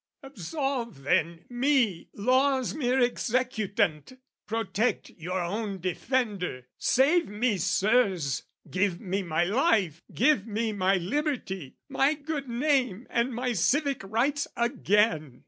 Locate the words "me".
1.47-2.09, 7.29-7.59, 8.99-9.21, 10.47-10.71